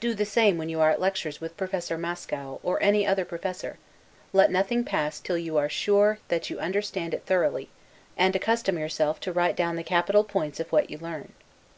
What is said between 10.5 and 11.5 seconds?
of what you learn.